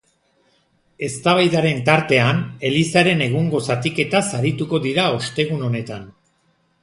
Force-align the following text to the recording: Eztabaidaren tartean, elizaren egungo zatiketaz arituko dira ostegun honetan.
Eztabaidaren 1.07 1.81
tartean, 1.89 2.39
elizaren 2.71 3.21
egungo 3.27 3.61
zatiketaz 3.71 4.23
arituko 4.41 4.83
dira 4.89 5.07
ostegun 5.19 5.65
honetan. 5.69 6.09